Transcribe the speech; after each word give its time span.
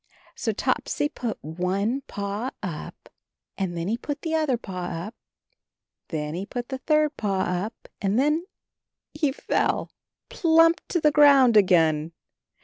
So 0.33 0.51
Topsy 0.51 1.09
put 1.09 1.37
one 1.43 2.01
paw 2.07 2.49
up, 2.63 3.07
and 3.55 3.77
then 3.77 3.87
he 3.87 3.97
put 3.99 4.23
the 4.23 4.33
other 4.33 4.57
paw 4.57 4.85
up, 4.85 5.15
and 6.09 6.19
then 6.19 6.33
he 6.33 6.47
put 6.47 6.69
the 6.69 6.79
third 6.79 7.15
paw 7.17 7.41
up, 7.41 7.87
and 8.01 8.17
then— 8.17 8.47
he 9.13 9.31
fell 9.31 9.91
plump 10.29 10.81
to 10.87 10.99
the 10.99 11.11
ground 11.11 11.55
again. 11.55 12.13